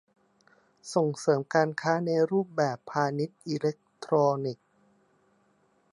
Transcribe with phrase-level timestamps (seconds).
[0.93, 4.67] ส่งเสริมการค้าในรูปแบบพาณิชย์อิเล็กทรอนิกส์